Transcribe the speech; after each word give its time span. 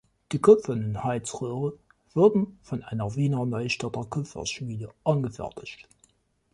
Die 0.31 0.39
kupfernen 0.39 1.03
Heizrohre 1.03 1.73
wurden 2.15 2.57
von 2.63 2.81
einer 2.81 3.15
Wiener 3.15 3.45
Neustädter 3.45 4.03
Kupferschmiede 4.03 4.89
angefertigt. 5.03 5.87